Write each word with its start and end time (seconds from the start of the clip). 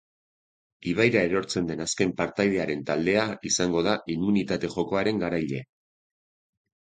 Ibaira 0.91 1.19
erortzen 1.27 1.67
den 1.71 1.83
azken 1.85 2.13
partaidearen 2.21 2.81
taldea 2.87 3.27
izango 3.51 3.85
da 3.89 3.93
immunitate 4.15 4.71
jokoaren 4.79 5.23
garailea. 5.27 5.69